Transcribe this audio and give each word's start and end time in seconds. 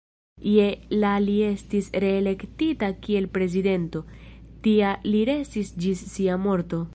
Je 0.51 0.63
la 1.01 1.11
li 1.25 1.35
estis 1.47 1.89
reelektita 2.03 2.89
kiel 3.07 3.27
prezidento; 3.37 4.03
tia 4.69 4.95
li 5.09 5.23
restis 5.33 5.75
ĝis 5.85 6.03
sia 6.17 6.41
morto. 6.49 6.83